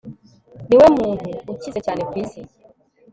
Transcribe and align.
Niwe 0.67 0.87
muntu 0.97 1.27
ukize 1.53 1.79
cyane 1.85 2.01
ku 2.09 2.13
isi 2.23 2.41